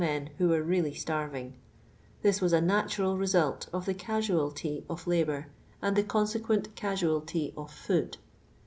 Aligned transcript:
men 0.03 0.31
who 0.39 0.49
were 0.49 0.63
really 0.63 0.93
starviufr. 0.95 1.51
This 2.23 2.41
was 2.41 2.53
a 2.53 2.59
natural 2.59 3.19
result 3.19 3.69
of 3.71 3.85
the 3.85 3.93
casualty 3.93 4.83
of 4.89 5.05
labour 5.05 5.49
and 5.79 5.95
the 5.95 6.01
conse 6.03 6.41
quent 6.41 6.69
&isualty 6.73 7.53
of 7.55 7.69
food. 7.69 8.17